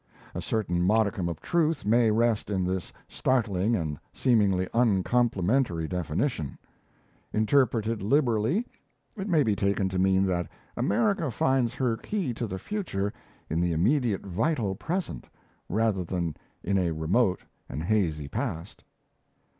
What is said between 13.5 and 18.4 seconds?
the immediate vital present, rather than in a remote and hazy